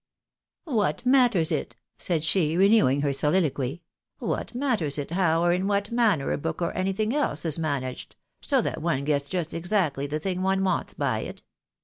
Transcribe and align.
"What 0.63 1.05
matters 1.05 1.51
it," 1.51 1.75
said 1.95 2.23
she, 2.23 2.57
renewing 2.57 3.01
her 3.01 3.11
soUloquy," 3.13 3.81
what 4.17 4.55
matters 4.55 4.97
it 4.97 5.11
how 5.11 5.43
or 5.43 5.53
in 5.53 5.67
what 5.67 5.91
manner 5.91 6.31
a 6.31 6.39
book 6.39 6.59
or 6.59 6.73
anything 6.75 7.13
else 7.13 7.45
is 7.45 7.59
managed, 7.59 8.15
so 8.41 8.63
that 8.63 8.81
one 8.81 9.03
gets 9.03 9.29
just 9.29 9.53
exactly 9.53 10.07
the 10.07 10.17
thing 10.17 10.41
one 10.41 10.63
wants 10.63 10.95
by 10.95 11.19
it 11.19 11.43